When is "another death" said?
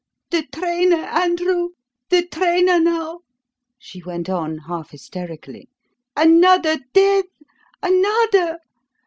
6.17-7.25